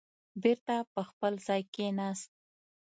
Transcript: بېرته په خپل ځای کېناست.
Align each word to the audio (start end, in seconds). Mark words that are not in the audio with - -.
بېرته 0.41 0.75
په 0.93 1.01
خپل 1.09 1.33
ځای 1.47 1.61
کېناست. 1.73 2.29